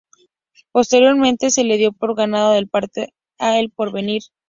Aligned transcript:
Posteriormente 0.71 1.51
se 1.51 1.63
le 1.63 1.77
dio 1.77 1.91
por 1.91 2.15
ganado 2.15 2.55
el 2.55 2.67
partido 2.67 3.05
a 3.37 3.59
El 3.59 3.69
Porvenir. 3.69 4.23